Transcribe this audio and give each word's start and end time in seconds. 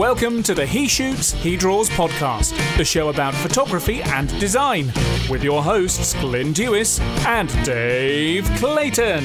Welcome 0.00 0.42
to 0.44 0.54
the 0.54 0.64
He 0.64 0.88
Shoots, 0.88 1.32
He 1.32 1.58
Draws 1.58 1.90
podcast, 1.90 2.56
the 2.78 2.84
show 2.86 3.10
about 3.10 3.34
photography 3.34 4.00
and 4.00 4.30
design, 4.40 4.86
with 5.28 5.44
your 5.44 5.62
hosts 5.62 6.14
Glyn 6.14 6.54
Dewis 6.54 6.98
and 7.26 7.50
Dave 7.66 8.46
Clayton. 8.56 9.22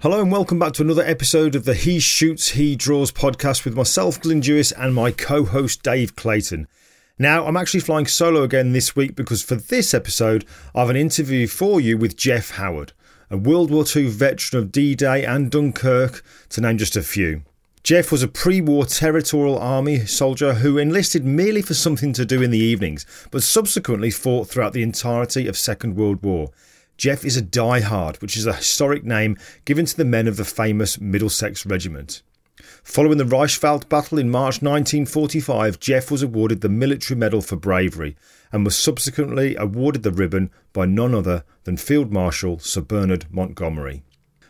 Hello 0.00 0.22
and 0.22 0.32
welcome 0.32 0.58
back 0.58 0.72
to 0.72 0.82
another 0.82 1.02
episode 1.02 1.54
of 1.54 1.66
the 1.66 1.74
He 1.74 1.98
Shoots, 2.00 2.48
He 2.48 2.76
Draws 2.76 3.12
podcast 3.12 3.66
with 3.66 3.76
myself, 3.76 4.18
Glyn 4.22 4.40
Dewis, 4.40 4.72
and 4.72 4.94
my 4.94 5.10
co 5.10 5.44
host, 5.44 5.82
Dave 5.82 6.16
Clayton. 6.16 6.66
Now, 7.18 7.44
I'm 7.44 7.58
actually 7.58 7.80
flying 7.80 8.06
solo 8.06 8.42
again 8.42 8.72
this 8.72 8.96
week 8.96 9.14
because 9.14 9.42
for 9.42 9.56
this 9.56 9.92
episode, 9.92 10.46
I 10.74 10.80
have 10.80 10.88
an 10.88 10.96
interview 10.96 11.46
for 11.46 11.78
you 11.78 11.98
with 11.98 12.16
Jeff 12.16 12.52
Howard, 12.52 12.94
a 13.28 13.36
World 13.36 13.70
War 13.70 13.84
II 13.94 14.06
veteran 14.06 14.62
of 14.62 14.72
D 14.72 14.94
Day 14.94 15.26
and 15.26 15.50
Dunkirk, 15.50 16.24
to 16.48 16.62
name 16.62 16.78
just 16.78 16.96
a 16.96 17.02
few. 17.02 17.42
Jeff 17.86 18.10
was 18.10 18.20
a 18.20 18.26
pre 18.26 18.60
war 18.60 18.84
Territorial 18.84 19.60
Army 19.60 20.06
soldier 20.06 20.54
who 20.54 20.76
enlisted 20.76 21.24
merely 21.24 21.62
for 21.62 21.74
something 21.74 22.12
to 22.14 22.24
do 22.24 22.42
in 22.42 22.50
the 22.50 22.58
evenings, 22.58 23.06
but 23.30 23.44
subsequently 23.44 24.10
fought 24.10 24.48
throughout 24.48 24.72
the 24.72 24.82
entirety 24.82 25.46
of 25.46 25.56
Second 25.56 25.94
World 25.94 26.20
War. 26.20 26.50
Jeff 26.96 27.24
is 27.24 27.36
a 27.36 27.40
die-hard, 27.40 28.16
which 28.16 28.36
is 28.36 28.44
a 28.44 28.54
historic 28.54 29.04
name 29.04 29.36
given 29.64 29.86
to 29.86 29.96
the 29.96 30.04
men 30.04 30.26
of 30.26 30.36
the 30.36 30.44
famous 30.44 31.00
Middlesex 31.00 31.64
Regiment. 31.64 32.22
Following 32.82 33.18
the 33.18 33.24
Reichswald 33.24 33.88
battle 33.88 34.18
in 34.18 34.30
March 34.30 34.62
1945, 34.62 35.78
Jeff 35.78 36.10
was 36.10 36.24
awarded 36.24 36.62
the 36.62 36.68
Military 36.68 37.16
Medal 37.16 37.40
for 37.40 37.54
Bravery 37.54 38.16
and 38.50 38.64
was 38.64 38.76
subsequently 38.76 39.54
awarded 39.54 40.02
the 40.02 40.10
ribbon 40.10 40.50
by 40.72 40.86
none 40.86 41.14
other 41.14 41.44
than 41.62 41.76
Field 41.76 42.12
Marshal 42.12 42.58
Sir 42.58 42.80
Bernard 42.80 43.26
Montgomery. 43.30 44.02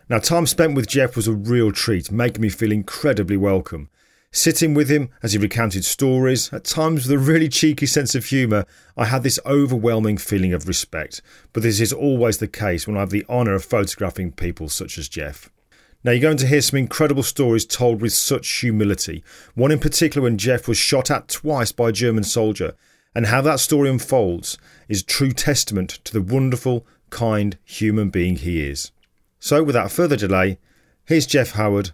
Now, 0.08 0.20
time 0.20 0.46
spent 0.46 0.76
with 0.76 0.86
Jeff 0.86 1.16
was 1.16 1.26
a 1.26 1.32
real 1.32 1.72
treat, 1.72 2.12
making 2.12 2.40
me 2.40 2.48
feel 2.48 2.70
incredibly 2.70 3.36
welcome. 3.36 3.90
Sitting 4.30 4.72
with 4.72 4.88
him 4.88 5.08
as 5.20 5.32
he 5.32 5.38
recounted 5.38 5.84
stories, 5.84 6.52
at 6.52 6.62
times 6.62 7.02
with 7.02 7.12
a 7.12 7.18
really 7.18 7.48
cheeky 7.48 7.86
sense 7.86 8.14
of 8.14 8.26
humour, 8.26 8.66
I 8.96 9.06
had 9.06 9.24
this 9.24 9.40
overwhelming 9.44 10.18
feeling 10.18 10.52
of 10.52 10.68
respect. 10.68 11.22
But 11.52 11.64
this 11.64 11.80
is 11.80 11.92
always 11.92 12.38
the 12.38 12.46
case 12.46 12.86
when 12.86 12.96
I 12.96 13.00
have 13.00 13.10
the 13.10 13.26
honour 13.28 13.54
of 13.54 13.64
photographing 13.64 14.30
people 14.30 14.68
such 14.68 14.96
as 14.96 15.08
Jeff. 15.08 15.50
Now, 16.04 16.12
you're 16.12 16.20
going 16.20 16.36
to 16.36 16.46
hear 16.46 16.62
some 16.62 16.78
incredible 16.78 17.24
stories 17.24 17.66
told 17.66 18.00
with 18.00 18.12
such 18.12 18.48
humility. 18.48 19.24
One 19.56 19.72
in 19.72 19.80
particular, 19.80 20.22
when 20.22 20.38
Jeff 20.38 20.68
was 20.68 20.78
shot 20.78 21.10
at 21.10 21.26
twice 21.26 21.72
by 21.72 21.88
a 21.88 21.92
German 21.92 22.22
soldier, 22.22 22.76
and 23.12 23.26
how 23.26 23.40
that 23.40 23.58
story 23.58 23.90
unfolds 23.90 24.56
is 24.88 25.02
true 25.02 25.32
testament 25.32 25.98
to 26.04 26.12
the 26.12 26.22
wonderful, 26.22 26.86
kind 27.10 27.58
human 27.64 28.10
being 28.10 28.36
he 28.36 28.64
is. 28.68 28.92
So, 29.46 29.62
without 29.62 29.92
further 29.92 30.16
delay, 30.16 30.58
here's 31.04 31.24
Jeff 31.24 31.52
Howard, 31.52 31.92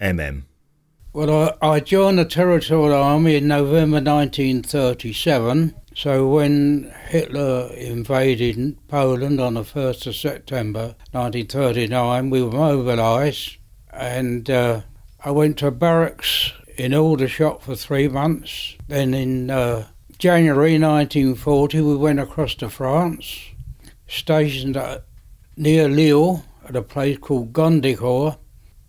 MM. 0.00 0.42
Well, 1.12 1.54
I, 1.62 1.68
I 1.68 1.78
joined 1.78 2.18
the 2.18 2.24
Territorial 2.24 3.00
Army 3.00 3.36
in 3.36 3.46
November 3.46 3.98
1937. 3.98 5.76
So 5.94 6.26
when 6.26 6.92
Hitler 7.06 7.70
invaded 7.76 8.78
Poland 8.88 9.40
on 9.40 9.54
the 9.54 9.62
1st 9.62 10.08
of 10.08 10.16
September 10.16 10.96
1939, 11.12 12.30
we 12.30 12.42
were 12.42 12.50
mobilised 12.50 13.58
and 13.92 14.50
uh, 14.50 14.80
I 15.24 15.30
went 15.30 15.58
to 15.58 15.70
barracks 15.70 16.52
in 16.76 16.94
Aldershot 16.94 17.62
for 17.62 17.76
three 17.76 18.08
months. 18.08 18.74
Then 18.88 19.14
in 19.14 19.50
uh, 19.50 19.86
January 20.18 20.80
1940, 20.80 21.80
we 21.80 21.94
went 21.94 22.18
across 22.18 22.56
to 22.56 22.68
France, 22.68 23.38
stationed 24.08 24.76
at, 24.76 25.04
near 25.56 25.88
Lille 25.88 26.42
at 26.68 26.76
a 26.76 26.82
place 26.82 27.18
called 27.18 27.52
Gondecourt. 27.52 28.38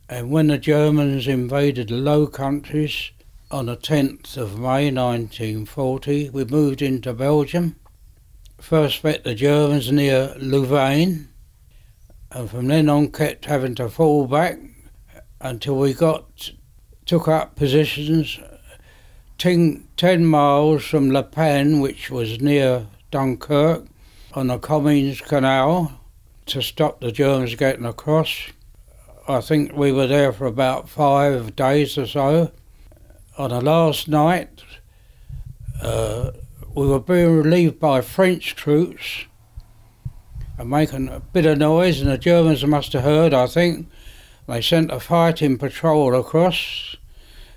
And 0.09 0.29
when 0.31 0.47
the 0.47 0.57
Germans 0.57 1.27
invaded 1.27 1.89
the 1.89 1.95
Low 1.95 2.27
Countries, 2.27 3.11
on 3.53 3.67
the 3.67 3.77
10th 3.77 4.35
of 4.35 4.57
May 4.57 4.89
1940, 4.89 6.31
we 6.31 6.43
moved 6.43 6.81
into 6.81 7.13
Belgium. 7.13 7.75
First 8.59 9.03
met 9.03 9.23
the 9.23 9.35
Germans 9.35 9.91
near 9.91 10.33
Louvain, 10.39 11.29
and 12.31 12.49
from 12.49 12.67
then 12.67 12.89
on 12.89 13.11
kept 13.11 13.45
having 13.45 13.75
to 13.75 13.89
fall 13.89 14.25
back 14.25 14.57
until 15.39 15.77
we 15.77 15.93
got 15.93 16.49
took 17.05 17.27
up 17.27 17.55
positions 17.55 18.39
ten, 19.37 19.87
10 19.97 20.25
miles 20.25 20.83
from 20.83 21.11
La 21.11 21.21
Panne, 21.21 21.79
which 21.79 22.09
was 22.09 22.41
near 22.41 22.87
Dunkirk, 23.11 23.85
on 24.33 24.47
the 24.47 24.57
Comines 24.57 25.21
Canal 25.21 25.99
to 26.47 26.61
stop 26.61 26.99
the 26.99 27.11
Germans 27.11 27.55
getting 27.55 27.85
across. 27.85 28.47
I 29.27 29.41
think 29.41 29.73
we 29.73 29.91
were 29.91 30.07
there 30.07 30.33
for 30.33 30.45
about 30.45 30.89
five 30.89 31.55
days 31.55 31.97
or 31.97 32.05
so 32.05 32.51
on 33.37 33.49
the 33.49 33.61
last 33.61 34.07
night, 34.07 34.63
uh, 35.81 36.31
we 36.75 36.87
were 36.87 36.99
being 36.99 37.37
relieved 37.37 37.79
by 37.79 38.01
French 38.01 38.55
troops 38.55 39.25
and 40.57 40.69
making 40.69 41.09
a 41.09 41.19
bit 41.19 41.45
of 41.45 41.57
noise, 41.57 41.99
and 41.99 42.09
the 42.09 42.17
Germans 42.17 42.63
must 42.65 42.93
have 42.93 43.03
heard, 43.03 43.33
I 43.33 43.47
think. 43.47 43.89
They 44.47 44.61
sent 44.61 44.91
a 44.91 44.99
fighting 44.99 45.57
patrol 45.57 46.15
across, 46.15 46.95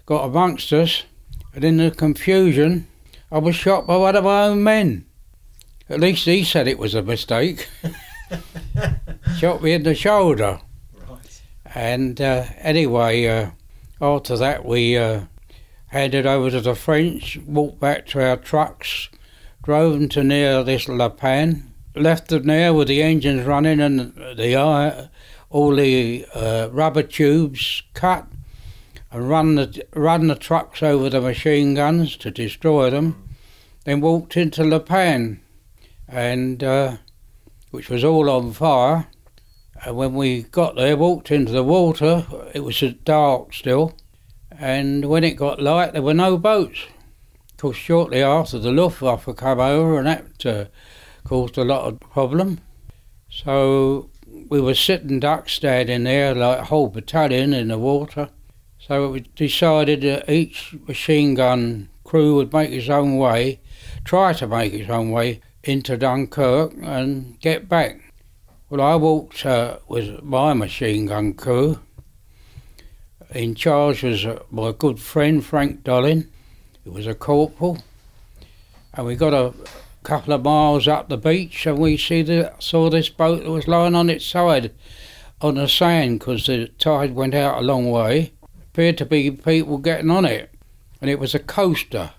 got 0.07 0.25
amongst 0.25 0.73
us, 0.73 1.03
and 1.55 1.63
in 1.63 1.77
the 1.77 1.91
confusion, 1.91 2.87
I 3.31 3.39
was 3.39 3.57
shot 3.57 3.87
by 3.87 3.97
one 3.97 4.17
of 4.17 4.25
my 4.25 4.47
own 4.47 4.63
men. 4.63 5.05
At 5.91 6.01
least 6.01 6.25
he 6.25 6.43
said 6.43 6.67
it 6.67 6.79
was 6.79 6.95
a 6.95 7.03
mistake. 7.03 7.69
shot 9.39 9.63
me 9.63 9.73
in 9.73 9.83
the 9.83 9.95
shoulder. 9.95 10.61
Right. 11.09 11.43
And 11.75 12.21
uh, 12.21 12.45
anyway, 12.59 13.27
uh, 13.27 13.51
after 14.01 14.37
that, 14.37 14.65
we 14.65 14.97
uh, 14.97 15.23
handed 15.89 16.27
over 16.27 16.51
to 16.51 16.61
the 16.61 16.75
French, 16.75 17.39
walked 17.47 17.81
back 17.81 18.07
to 18.07 18.23
our 18.23 18.37
trucks, 18.37 19.09
drove 19.63 19.95
them 19.95 20.09
to 20.11 20.23
near 20.23 20.63
this 20.63 20.89
La 20.89 21.09
Panne, 21.09 21.73
left 21.95 22.29
them 22.29 22.47
there 22.47 22.75
with 22.75 22.89
the 22.89 23.03
engines 23.03 23.45
running 23.47 23.81
and 23.81 24.15
the 24.37 24.55
uh, 24.55 25.09
all 25.51 25.75
the 25.75 26.27
uh, 26.35 26.69
rubber 26.71 27.03
tubes 27.03 27.83
cut, 27.95 28.27
and 29.11 29.29
run 29.29 29.55
the 29.55 29.87
run 29.95 30.27
the 30.27 30.35
trucks 30.35 30.83
over 30.83 31.09
the 31.09 31.21
machine 31.21 31.75
guns 31.75 32.17
to 32.19 32.31
destroy 32.31 32.91
them. 32.91 33.23
Then 33.85 34.01
walked 34.01 34.37
into 34.37 34.65
La 34.65 34.81
Panne, 34.81 35.41
and 36.09 36.63
uh, 36.63 36.97
which 37.71 37.89
was 37.89 38.05
all 38.05 38.31
on 38.31 38.53
fire. 38.53 39.09
And 39.85 39.97
when 39.97 40.15
we 40.15 40.43
got 40.43 40.77
there, 40.77 40.97
walked 40.97 41.31
into 41.31 41.53
the 41.53 41.63
water. 41.63 42.27
It 42.55 42.61
was 42.61 42.81
dark 43.05 43.53
still 43.53 43.95
and 44.59 45.05
when 45.07 45.25
it 45.25 45.35
got 45.35 45.61
light, 45.61 45.93
there 45.93 46.03
were 46.03 46.15
no 46.15 46.39
boats. 46.39 46.87
Of 47.53 47.57
course, 47.59 47.77
shortly 47.77 48.23
after, 48.23 48.59
the 48.59 48.73
Luftwaffe 48.73 49.37
came 49.37 49.61
over, 49.61 49.99
and 49.99 50.07
that 50.07 50.47
uh, 50.47 50.65
caused 51.25 51.59
a 51.59 51.65
lot 51.65 51.87
of 51.87 52.01
problem. 52.01 52.61
So 53.29 54.11
we 54.49 54.61
were 54.61 54.75
sitting 54.75 55.21
duck 55.21 55.49
standing 55.49 56.05
there, 56.05 56.35
like 56.35 56.61
a 56.61 56.65
whole 56.65 56.89
battalion 56.89 57.53
in 57.53 57.69
the 57.69 57.79
water. 57.79 58.31
So 58.79 59.11
we 59.11 59.21
decided 59.35 60.03
that 60.03 60.31
each 60.31 60.75
machine 60.87 61.35
gun 61.35 61.89
crew 62.05 62.37
would 62.37 62.53
make 62.53 62.71
his 62.71 62.89
own 62.89 63.17
way, 63.17 63.61
try 64.05 64.33
to 64.35 64.47
make 64.47 64.73
his 64.73 64.89
own 64.89 65.11
way 65.11 65.41
into 65.67 65.97
Dunkirk 65.97 66.73
and 66.83 67.39
get 67.41 67.69
back. 67.69 68.01
Well, 68.71 68.81
I 68.81 68.97
walked 68.97 69.45
uh, 69.47 69.79
with 69.89 70.23
my 70.23 70.55
machine 70.55 71.07
gun 71.07 71.35
crew 71.35 71.79
in 73.35 73.55
charge 73.55 74.03
was 74.03 74.25
uh, 74.25 74.43
my 74.51 74.73
good 74.73 75.01
friend 75.01 75.45
Frank 75.45 75.85
Dollin, 75.85 76.31
who 76.85 76.93
was 76.93 77.07
a 77.07 77.15
corporal, 77.15 77.79
and 78.95 79.07
we 79.07 79.17
got 79.17 79.35
a 79.35 79.53
couple 80.03 80.33
of 80.33 80.45
miles 80.45 80.87
up 80.87 81.09
the 81.09 81.17
beach 81.17 81.67
and 81.67 81.79
we 81.79 81.97
see 81.97 82.23
the, 82.23 82.53
saw 82.61 82.89
this 82.89 83.09
boat 83.09 83.43
that 83.43 83.51
was 83.51 83.67
lying 83.67 83.95
on 83.95 84.09
its 84.09 84.25
side 84.25 84.73
on 85.41 85.57
the 85.57 85.69
sand 85.69 86.21
because 86.21 86.47
the 86.47 86.69
tide 86.79 87.15
went 87.15 87.35
out 87.35 87.59
a 87.59 87.67
long 87.67 87.91
way. 87.91 88.33
Appeared 88.73 88.99
to 88.99 89.07
be 89.07 89.31
people 89.31 89.79
getting 89.79 90.11
on 90.11 90.25
it, 90.25 90.51
and 91.01 91.11
it 91.11 91.19
was 91.19 91.35
a 91.35 91.39
coaster. 91.39 92.11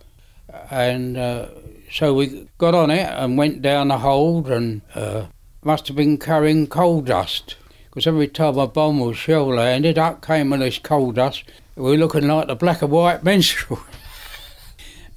And 0.69 1.17
uh, 1.17 1.47
so 1.91 2.13
we 2.13 2.47
got 2.57 2.75
on 2.75 2.91
it 2.91 3.07
and 3.07 3.37
went 3.37 3.61
down 3.61 3.87
the 3.89 3.99
hold 3.99 4.49
and 4.49 4.81
uh, 4.95 5.27
must 5.63 5.87
have 5.87 5.95
been 5.95 6.17
carrying 6.17 6.67
coal 6.67 7.01
dust 7.01 7.55
because 7.97 8.05
every 8.05 8.27
time 8.27 8.59
a 8.59 8.67
bomb 8.67 9.01
or 9.01 9.11
shell 9.11 9.55
landed, 9.55 9.97
up 9.97 10.23
came 10.23 10.53
all 10.53 10.59
this 10.59 10.77
coal 10.77 11.11
dust. 11.11 11.43
We 11.75 11.81
were 11.81 11.97
looking 11.97 12.27
like 12.27 12.45
the 12.45 12.55
black 12.55 12.83
and 12.83 12.91
white 12.91 13.23
minstrel. 13.23 13.79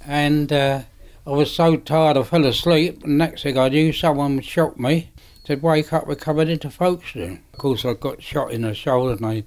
and 0.07 0.51
uh, 0.51 0.83
I 1.27 1.31
was 1.31 1.55
so 1.55 1.77
tired 1.77 2.17
I 2.17 2.23
fell 2.23 2.47
asleep. 2.47 3.05
And 3.05 3.19
next 3.19 3.43
thing 3.43 3.59
I 3.59 3.69
knew, 3.69 3.93
someone 3.93 4.41
shot 4.41 4.81
me. 4.81 5.11
Said, 5.45 5.61
"Wake 5.61 5.93
up! 5.93 6.07
We're 6.07 6.15
coming 6.15 6.49
into 6.49 6.71
Folkestone." 6.71 7.43
Of 7.53 7.59
course, 7.59 7.85
I 7.85 7.93
got 7.93 8.23
shot 8.23 8.51
in 8.51 8.63
the 8.63 8.73
shoulder 8.73 9.13
and 9.13 9.31
they 9.31 9.45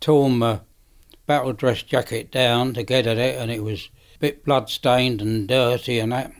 tore 0.00 0.28
my 0.28 0.58
battle 1.24 1.52
dress 1.52 1.84
jacket 1.84 2.32
down 2.32 2.74
to 2.74 2.82
get 2.82 3.06
at 3.06 3.16
it, 3.16 3.38
and 3.40 3.52
it 3.52 3.62
was 3.62 3.90
a 4.16 4.18
bit 4.18 4.44
blood 4.44 4.68
stained 4.68 5.22
and 5.22 5.46
dirty 5.46 6.00
and 6.00 6.10
that. 6.10 6.32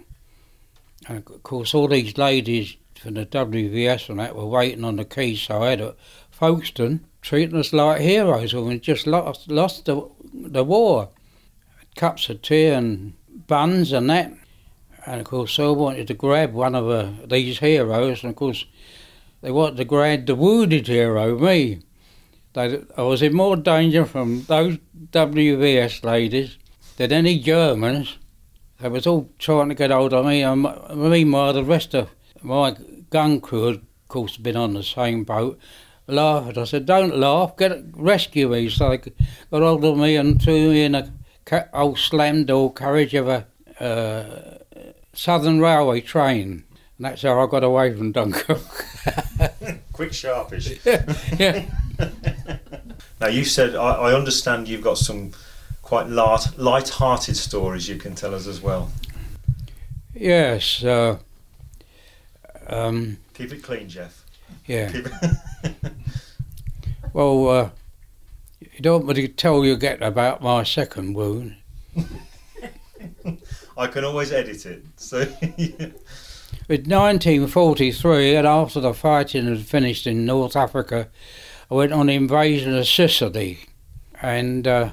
And 1.08 1.18
of 1.18 1.42
course, 1.42 1.74
all 1.74 1.88
these 1.88 2.16
ladies 2.18 2.76
from 2.94 3.14
the 3.14 3.26
WVS 3.26 4.08
and 4.08 4.20
that 4.20 4.36
were 4.36 4.46
waiting 4.46 4.84
on 4.84 4.96
the 4.96 5.04
quayside 5.04 5.80
at 5.80 5.96
Folkestone 6.30 7.04
treating 7.22 7.58
us 7.58 7.72
like 7.72 8.00
heroes 8.00 8.52
when 8.52 8.66
we 8.66 8.78
just 8.78 9.06
lost, 9.06 9.50
lost 9.50 9.86
the 9.86 10.08
the 10.34 10.64
war. 10.64 11.08
Cups 11.94 12.28
of 12.28 12.42
tea 12.42 12.66
and 12.66 13.14
buns 13.46 13.92
and 13.92 14.10
that. 14.10 14.32
And 15.06 15.20
of 15.20 15.26
course, 15.26 15.58
I 15.58 15.68
wanted 15.68 16.08
to 16.08 16.14
grab 16.14 16.52
one 16.52 16.74
of 16.74 16.88
uh, 16.88 17.10
these 17.26 17.58
heroes, 17.58 18.22
and 18.22 18.30
of 18.30 18.36
course, 18.36 18.64
they 19.40 19.50
wanted 19.50 19.76
to 19.78 19.84
grab 19.84 20.26
the 20.26 20.34
wounded 20.34 20.86
hero, 20.86 21.38
me. 21.38 21.80
They, 22.52 22.82
I 22.96 23.02
was 23.02 23.22
in 23.22 23.34
more 23.34 23.56
danger 23.56 24.04
from 24.04 24.44
those 24.44 24.78
WVS 25.10 26.04
ladies 26.04 26.56
than 26.96 27.12
any 27.12 27.38
Germans. 27.38 28.16
They 28.82 28.88
was 28.88 29.06
all 29.06 29.30
trying 29.38 29.68
to 29.68 29.76
get 29.76 29.92
hold 29.92 30.12
of 30.12 30.26
me, 30.26 30.42
and 30.42 30.66
meanwhile, 30.92 31.52
the 31.52 31.62
rest 31.62 31.94
of 31.94 32.10
my 32.42 32.74
gun 33.10 33.40
crew 33.40 33.66
had, 33.66 33.76
of 33.76 34.08
course, 34.08 34.36
been 34.36 34.56
on 34.56 34.74
the 34.74 34.82
same 34.82 35.22
boat. 35.22 35.56
Laughed. 36.08 36.58
I 36.58 36.64
said, 36.64 36.84
"Don't 36.84 37.16
laugh. 37.16 37.56
Get 37.56 37.84
rescue 37.92 38.48
me." 38.48 38.68
So 38.68 38.90
they 38.90 38.98
got 38.98 39.62
hold 39.62 39.84
of 39.84 39.96
me 39.98 40.16
and 40.16 40.42
threw 40.42 40.70
me 40.70 40.82
in 40.82 40.96
a 40.96 41.12
old 41.72 41.96
slam 41.96 42.44
door 42.44 42.72
carriage 42.72 43.14
of 43.14 43.28
a 43.28 43.46
uh, 43.78 44.58
Southern 45.12 45.60
Railway 45.60 46.00
train. 46.00 46.64
And 46.98 47.06
that's 47.06 47.22
how 47.22 47.40
I 47.40 47.46
got 47.46 47.62
away 47.62 47.94
from 47.94 48.10
Dunkirk. 48.10 48.62
Quick, 49.92 50.12
sharpish. 50.12 50.84
yeah. 51.38 51.66
now, 53.20 53.28
you 53.28 53.44
said, 53.44 53.76
I, 53.76 53.92
I 53.92 54.14
understand 54.14 54.66
you've 54.66 54.82
got 54.82 54.98
some 54.98 55.30
quite 55.92 56.08
light, 56.08 56.46
light-hearted 56.56 57.36
stories 57.36 57.86
you 57.86 57.96
can 57.96 58.14
tell 58.14 58.34
us 58.34 58.46
as 58.46 58.62
well. 58.62 58.90
Yes. 60.14 60.82
Uh, 60.82 61.18
um, 62.66 63.18
Keep 63.34 63.52
it 63.52 63.62
clean, 63.62 63.90
Jeff. 63.90 64.24
Yeah. 64.64 64.90
well, 67.12 67.46
uh, 67.46 67.70
you 68.58 68.80
don't 68.80 69.04
want 69.04 69.18
me 69.18 69.26
to 69.26 69.34
tell 69.34 69.66
you 69.66 69.74
again 69.74 70.02
about 70.02 70.40
my 70.40 70.62
second 70.62 71.12
wound. 71.12 71.56
I 73.76 73.86
can 73.86 74.02
always 74.06 74.32
edit 74.32 74.64
it. 74.64 74.86
So. 74.96 75.18
With 76.68 76.86
1943, 76.88 78.36
and 78.36 78.46
after 78.46 78.80
the 78.80 78.94
fighting 78.94 79.46
had 79.46 79.66
finished 79.66 80.06
in 80.06 80.24
North 80.24 80.56
Africa, 80.56 81.10
I 81.70 81.74
went 81.74 81.92
on 81.92 82.06
the 82.06 82.14
invasion 82.14 82.74
of 82.78 82.88
Sicily, 82.88 83.58
and 84.22 84.66
uh, 84.66 84.90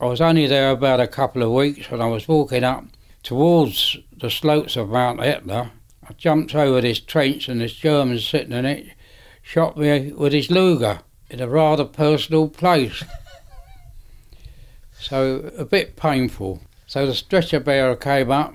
I 0.00 0.06
was 0.06 0.22
only 0.22 0.46
there 0.46 0.70
about 0.70 0.98
a 0.98 1.06
couple 1.06 1.42
of 1.42 1.52
weeks 1.52 1.90
when 1.90 2.00
I 2.00 2.06
was 2.06 2.26
walking 2.26 2.64
up 2.64 2.86
towards 3.22 3.98
the 4.16 4.30
slopes 4.30 4.74
of 4.74 4.88
Mount 4.88 5.20
Etna. 5.20 5.72
I 6.08 6.14
jumped 6.14 6.54
over 6.54 6.80
this 6.80 7.00
trench, 7.00 7.50
and 7.50 7.60
this 7.60 7.74
German 7.74 8.18
sitting 8.18 8.52
in 8.52 8.64
it 8.64 8.86
shot 9.42 9.76
me 9.76 10.12
with 10.12 10.32
his 10.32 10.50
Luger 10.50 11.00
in 11.28 11.40
a 11.40 11.48
rather 11.48 11.84
personal 11.84 12.48
place. 12.48 13.04
so 14.98 15.52
a 15.58 15.66
bit 15.66 15.96
painful. 15.96 16.62
So 16.86 17.04
the 17.04 17.14
stretcher 17.14 17.60
bearer 17.60 17.94
came 17.94 18.30
up, 18.30 18.54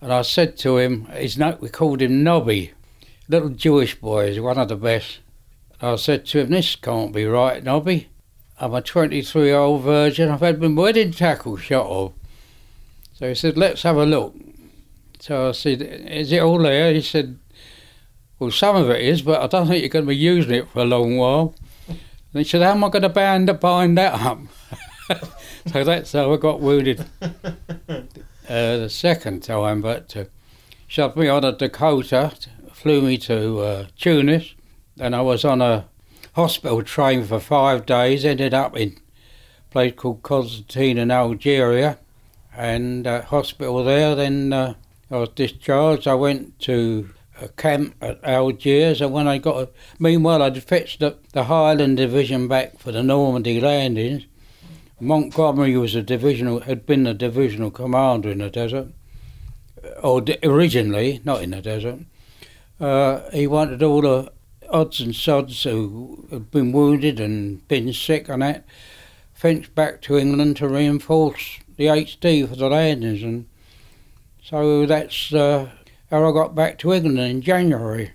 and 0.00 0.12
I 0.12 0.22
said 0.22 0.56
to 0.58 0.78
him, 0.78 1.06
his 1.06 1.36
note, 1.36 1.60
we 1.60 1.68
called 1.68 2.00
him 2.00 2.22
Nobby, 2.22 2.70
little 3.28 3.48
Jewish 3.48 3.96
boy, 4.00 4.28
he's 4.28 4.40
one 4.40 4.58
of 4.58 4.68
the 4.68 4.76
best. 4.76 5.18
And 5.80 5.90
I 5.90 5.96
said 5.96 6.26
to 6.26 6.38
him, 6.38 6.50
this 6.50 6.76
can't 6.76 7.12
be 7.12 7.24
right, 7.24 7.60
Nobby. 7.64 8.08
I'm 8.60 8.74
a 8.74 8.80
23 8.80 9.44
year 9.46 9.56
old 9.56 9.82
virgin, 9.82 10.30
I've 10.30 10.40
had 10.40 10.60
my 10.60 10.68
wedding 10.68 11.12
tackle 11.12 11.56
shot 11.56 11.86
off. 11.86 12.12
So 13.14 13.28
he 13.28 13.34
said, 13.34 13.56
let's 13.56 13.82
have 13.82 13.96
a 13.96 14.06
look. 14.06 14.34
So 15.20 15.48
I 15.48 15.52
said, 15.52 15.82
is 15.82 16.30
it 16.32 16.42
all 16.42 16.58
there? 16.58 16.92
He 16.92 17.00
said, 17.00 17.38
well, 18.38 18.50
some 18.50 18.76
of 18.76 18.90
it 18.90 19.00
is, 19.00 19.22
but 19.22 19.40
I 19.40 19.46
don't 19.46 19.66
think 19.66 19.80
you're 19.80 19.88
going 19.88 20.04
to 20.04 20.08
be 20.08 20.16
using 20.16 20.54
it 20.54 20.68
for 20.68 20.80
a 20.80 20.84
long 20.84 21.16
while. 21.16 21.54
And 21.88 21.98
he 22.32 22.44
said, 22.44 22.62
how 22.62 22.72
am 22.72 22.84
I 22.84 22.88
going 22.90 23.02
to 23.02 23.08
bind, 23.08 23.60
bind 23.60 23.98
that 23.98 24.20
up? 24.20 24.38
so 25.66 25.84
that's 25.84 26.12
how 26.12 26.32
I 26.32 26.36
got 26.36 26.60
wounded 26.60 27.04
uh, 27.22 28.04
the 28.46 28.88
second 28.88 29.42
time. 29.42 29.80
But 29.80 30.16
uh, 30.16 30.24
shoved 30.86 31.16
me 31.16 31.28
on 31.28 31.44
a 31.44 31.52
Dakota, 31.52 32.32
flew 32.72 33.02
me 33.02 33.18
to 33.18 33.60
uh, 33.60 33.86
Tunis, 33.98 34.54
and 34.98 35.14
I 35.16 35.22
was 35.22 35.44
on 35.44 35.62
a 35.62 35.86
hospital 36.34 36.82
train 36.82 37.24
for 37.24 37.40
five 37.40 37.86
days. 37.86 38.24
Ended 38.24 38.54
up 38.54 38.76
in 38.76 38.90
a 38.90 39.72
place 39.72 39.94
called 39.96 40.22
Constantine 40.22 40.98
in 40.98 41.10
Algeria, 41.10 41.98
and 42.56 43.06
uh, 43.06 43.22
hospital 43.22 43.82
there. 43.84 44.14
Then 44.14 44.52
uh, 44.52 44.74
I 45.10 45.16
was 45.16 45.30
discharged. 45.30 46.06
I 46.06 46.14
went 46.14 46.58
to 46.60 47.10
a 47.40 47.48
camp 47.48 47.96
at 48.00 48.22
Algiers, 48.22 49.00
and 49.00 49.12
when 49.12 49.26
I 49.26 49.38
got, 49.38 49.56
a, 49.56 49.68
meanwhile, 49.98 50.42
I'd 50.42 50.62
fetched 50.62 51.00
the, 51.00 51.16
the 51.32 51.44
Highland 51.44 51.96
Division 51.96 52.46
back 52.46 52.78
for 52.78 52.92
the 52.92 53.02
Normandy 53.02 53.60
landings 53.60 54.26
Montgomery 55.00 55.76
was 55.76 55.94
a 55.94 56.02
divisional, 56.02 56.60
had 56.60 56.86
been 56.86 57.06
a 57.06 57.14
divisional 57.14 57.70
commander 57.70 58.30
in 58.30 58.38
the 58.38 58.48
desert, 58.48 58.88
or 60.02 60.24
originally, 60.42 61.20
not 61.24 61.42
in 61.42 61.50
the 61.50 61.60
desert. 61.60 61.98
Uh, 62.80 63.28
he 63.30 63.46
wanted 63.46 63.82
all 63.82 64.00
the 64.00 64.32
odds 64.70 65.00
and 65.00 65.14
sods 65.14 65.62
who 65.62 66.26
had 66.30 66.50
been 66.50 66.72
wounded 66.72 67.20
and 67.20 67.66
been 67.68 67.92
sick 67.92 68.28
and 68.28 68.42
that 68.42 68.64
fenced 69.34 69.74
back 69.74 70.00
to 70.00 70.16
England 70.16 70.56
to 70.56 70.68
reinforce 70.68 71.58
the 71.76 71.86
HD 71.86 72.48
for 72.48 72.56
the 72.56 72.68
landings, 72.68 73.22
and 73.22 73.46
so 74.42 74.86
that's 74.86 75.34
uh, 75.34 75.68
how 76.10 76.28
I 76.28 76.32
got 76.32 76.54
back 76.54 76.78
to 76.78 76.92
England 76.92 77.18
in 77.18 77.42
January 77.42 78.12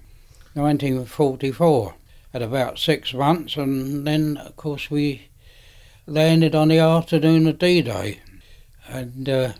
1944 0.54 1.96
at 2.34 2.42
about 2.42 2.80
six 2.80 3.14
months, 3.14 3.58
and 3.58 4.08
then 4.08 4.38
of 4.38 4.56
course 4.56 4.90
we 4.90 5.30
landed 6.08 6.56
on 6.56 6.70
the 6.70 6.80
afternoon 6.80 7.48
of 7.48 7.60
D-Day, 7.60 8.22
and 8.88 9.28
uh, 9.28 9.54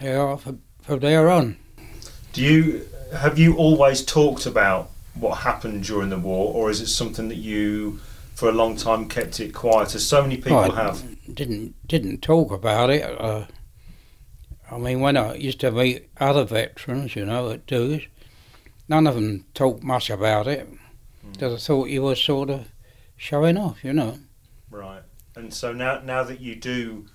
they 0.00 0.14
are 0.14 0.36
from 0.36 0.60
there 0.86 1.30
on. 1.30 1.56
Do 2.32 2.42
you 2.42 2.86
have 3.16 3.38
you 3.38 3.56
always 3.56 4.04
talked 4.04 4.46
about 4.46 4.89
what 5.14 5.38
happened 5.38 5.84
during 5.84 6.10
the 6.10 6.18
war, 6.18 6.52
or 6.54 6.70
is 6.70 6.80
it 6.80 6.88
something 6.88 7.28
that 7.28 7.36
you, 7.36 8.00
for 8.34 8.48
a 8.48 8.52
long 8.52 8.76
time, 8.76 9.08
kept 9.08 9.40
it 9.40 9.54
quiet, 9.54 9.94
as 9.94 10.06
so 10.06 10.22
many 10.22 10.36
people 10.36 10.58
I 10.58 10.74
have? 10.74 11.02
Didn't 11.32 11.74
didn't 11.86 12.22
talk 12.22 12.52
about 12.52 12.90
it. 12.90 13.02
Uh, 13.02 13.46
I 14.70 14.78
mean, 14.78 15.00
when 15.00 15.16
I 15.16 15.34
used 15.34 15.60
to 15.60 15.70
meet 15.70 16.08
other 16.18 16.44
veterans, 16.44 17.16
you 17.16 17.26
know, 17.26 17.50
at 17.50 17.66
dues, 17.66 18.06
none 18.88 19.06
of 19.06 19.14
them 19.14 19.46
talked 19.54 19.82
much 19.82 20.10
about 20.10 20.46
it 20.46 20.68
because 21.32 21.52
mm. 21.52 21.56
I 21.56 21.58
thought 21.58 21.88
you 21.88 22.02
were 22.02 22.14
sort 22.14 22.50
of 22.50 22.68
showing 23.16 23.56
off, 23.58 23.84
you 23.84 23.92
know. 23.92 24.18
Right 24.70 25.02
and 25.36 25.52
so 25.52 25.72
now 25.72 26.00
now 26.00 26.22
that 26.22 26.40
you 26.40 26.54
do 26.54 27.06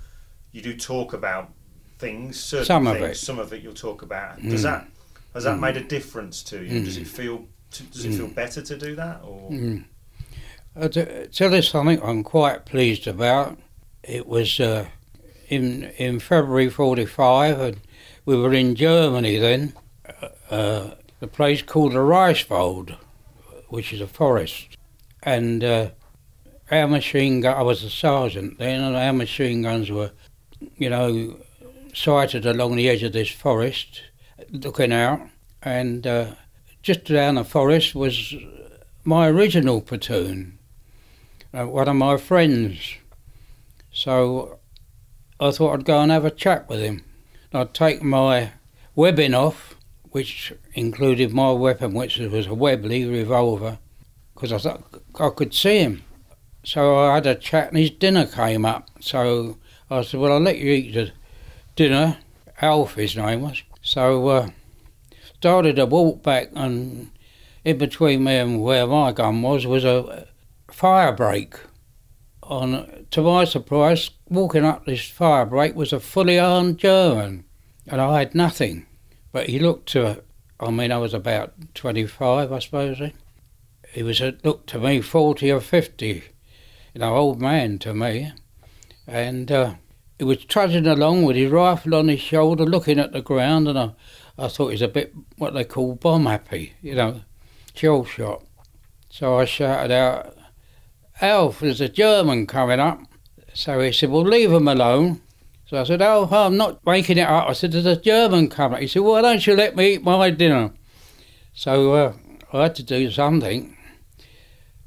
you 0.52 0.62
do 0.62 0.76
talk 0.76 1.14
about 1.14 1.52
things, 1.98 2.40
certain 2.40 2.66
some 2.66 2.86
things, 2.86 2.98
of 2.98 3.04
it, 3.04 3.18
some 3.18 3.40
of 3.40 3.54
it 3.54 3.62
you'll 3.62 3.74
talk 3.74 4.02
about. 4.02 4.42
Does 4.42 4.62
mm. 4.62 4.64
that 4.64 4.88
has 5.34 5.44
that 5.44 5.58
mm. 5.58 5.62
made 5.62 5.78
a 5.78 5.84
difference 5.84 6.44
to 6.44 6.64
you? 6.64 6.84
Does 6.84 6.98
it 6.98 7.08
feel 7.08 7.46
does 7.80 8.06
it 8.06 8.14
feel 8.14 8.28
mm. 8.28 8.36
better 8.36 8.62
to 8.62 8.78
do 8.78 8.96
that 8.96 9.22
or? 9.24 9.50
Mm. 9.50 9.86
Uh, 10.76 10.88
to 10.90 11.28
tell 11.28 11.54
you 11.54 11.62
something 11.62 12.02
I'm 12.02 12.24
quite 12.24 12.66
pleased 12.66 13.08
about. 13.08 13.58
It 14.04 14.28
was 14.28 14.60
uh, 14.60 14.88
in 15.48 15.84
in 15.98 16.20
February 16.20 16.70
'45, 16.70 17.60
and 17.60 17.78
we 18.26 18.36
were 18.36 18.54
in 18.54 18.76
Germany 18.76 19.38
then. 19.38 19.74
Uh, 20.22 20.28
uh, 20.50 20.96
the 21.20 21.28
place 21.28 21.62
called 21.62 21.94
the 21.94 22.00
Reichswald, 22.00 22.98
which 23.70 23.94
is 23.94 24.02
a 24.02 24.08
forest, 24.08 24.78
and 25.24 25.64
uh, 25.64 25.90
our 26.72 26.88
machine 26.88 27.42
gun, 27.42 27.58
I 27.58 27.62
was 27.62 27.84
a 27.84 27.90
sergeant 27.90 28.58
then, 28.58 28.82
and 28.82 28.96
our 28.96 29.14
machine 29.14 29.62
guns 29.62 29.90
were, 29.90 30.12
you 30.78 30.90
know, 30.90 31.38
sighted 31.94 32.46
along 32.46 32.76
the 32.76 32.90
edge 32.90 33.04
of 33.04 33.14
this 33.14 33.30
forest, 33.30 34.02
looking 34.52 34.92
out, 34.92 35.22
and 35.62 36.06
uh, 36.06 36.36
just 36.86 37.06
down 37.06 37.34
the 37.34 37.44
forest 37.44 37.96
was 37.96 38.36
my 39.04 39.28
original 39.28 39.82
platoon, 39.82 40.60
uh, 41.52 41.66
one 41.66 41.88
of 41.88 41.96
my 41.96 42.16
friends. 42.16 42.98
So 43.92 44.60
I 45.40 45.50
thought 45.50 45.74
I'd 45.74 45.86
go 45.86 46.00
and 46.00 46.12
have 46.12 46.26
a 46.26 46.30
chat 46.30 46.70
with 46.70 46.80
him. 46.82 47.04
I'd 47.52 47.74
take 47.74 48.04
my 48.04 48.52
webbing 48.94 49.34
off, 49.34 49.76
which 50.12 50.54
included 50.76 51.34
my 51.34 51.52
weapon, 51.54 51.96
which 51.96 52.20
was 52.20 52.46
a 52.46 52.54
Webley 52.54 53.04
revolver, 53.06 53.80
because 54.36 54.54
I 54.54 54.60
thought 54.60 55.02
I 55.20 55.30
could 55.30 55.56
see 55.56 55.80
him. 55.80 56.04
So 56.64 57.00
I 57.00 57.16
had 57.16 57.26
a 57.26 57.34
chat, 57.34 57.70
and 57.70 57.80
his 57.80 57.90
dinner 57.90 58.28
came 58.28 58.64
up. 58.64 58.92
So 59.00 59.58
I 59.90 60.04
said, 60.04 60.20
"Well, 60.20 60.34
I'll 60.34 60.40
let 60.40 60.60
you 60.60 60.72
eat 60.72 60.94
the 60.94 61.14
dinner." 61.76 62.20
Alf, 62.62 62.94
his 62.94 63.18
name 63.18 63.42
was. 63.42 63.64
So 63.82 64.28
uh, 64.28 64.50
started 65.46 65.76
to 65.76 65.86
walk 65.86 66.24
back, 66.24 66.50
and 66.56 67.12
in 67.64 67.78
between 67.78 68.24
me 68.24 68.36
and 68.38 68.64
where 68.64 68.88
my 68.88 69.12
gun 69.12 69.44
was 69.44 69.68
was 69.68 69.86
a 69.86 70.28
fire 70.72 71.12
break. 71.12 71.54
On 72.42 73.06
to 73.12 73.22
my 73.22 73.46
surprise, 73.46 74.10
walking 74.28 74.66
up 74.66 74.86
this 74.86 75.08
fire 75.08 75.46
break 75.46 75.76
was 75.76 75.94
a 75.94 76.00
fully 76.00 76.40
armed 76.40 76.80
German, 76.80 77.46
and 77.88 78.02
I 78.02 78.18
had 78.18 78.34
nothing. 78.34 78.88
But 79.32 79.48
he 79.48 79.60
looked 79.60 79.90
to, 79.90 80.24
I 80.60 80.72
mean, 80.72 80.92
I 80.92 80.98
was 80.98 81.14
about 81.14 81.54
twenty-five, 81.76 82.52
I 82.52 82.58
suppose. 82.58 83.00
He 83.92 84.02
was 84.02 84.20
looked 84.44 84.68
to 84.70 84.80
me 84.80 85.00
forty 85.02 85.52
or 85.52 85.62
fifty 85.62 86.24
you 86.96 87.02
know, 87.02 87.16
old 87.16 87.40
man 87.40 87.78
to 87.80 87.94
me. 87.94 88.32
and 89.06 89.52
uh, 89.52 89.76
he 90.18 90.24
was 90.24 90.44
trudging 90.46 90.88
along 90.88 91.24
with 91.24 91.36
his 91.36 91.52
rifle 91.52 91.94
on 91.94 92.08
his 92.08 92.22
shoulder, 92.22 92.66
looking 92.66 93.00
at 93.00 93.12
the 93.12 93.22
ground, 93.22 93.68
and 93.68 93.78
I, 93.78 93.92
I 94.38 94.48
thought 94.48 94.68
he 94.68 94.74
was 94.74 94.82
a 94.82 94.88
bit 94.88 95.14
what 95.38 95.54
they 95.54 95.64
call 95.64 95.96
bomb 95.96 96.26
happy, 96.26 96.74
you 96.82 96.96
know, 96.96 97.22
shell 97.74 98.06
shot. 98.06 98.44
So 99.10 99.38
I 99.38 99.46
shouted 99.46 99.92
out, 99.92 100.36
Alf, 101.22 101.62
there's 101.62 101.82
a 101.82 101.88
German 101.88 102.46
coming 102.46 102.80
up. 102.80 103.00
So 103.54 103.80
he 103.80 103.92
said, 103.92 104.10
Well, 104.10 104.24
leave 104.24 104.52
him 104.52 104.68
alone. 104.68 105.22
So 105.68 105.80
I 105.80 105.84
said, 105.86 106.02
Oh, 106.02 106.28
I'm 106.32 106.58
not 106.58 106.86
making 106.86 107.18
it 107.18 107.28
up. 107.28 107.50
I 107.50 107.54
said, 107.54 107.72
There's 107.72 107.86
a 107.86 107.96
German 107.96 108.50
coming. 108.50 108.82
He 108.82 108.88
said, 108.88 109.04
Why 109.04 109.22
don't 109.22 109.46
you 109.48 109.56
let 109.56 109.76
me 109.76 109.94
eat 109.94 110.04
my 110.04 110.30
dinner? 110.30 110.72
So 111.54 111.94
uh, 111.94 112.14
I 112.52 112.64
had 112.64 112.76
to 112.76 112.84
do 112.84 113.10
something. 113.10 113.78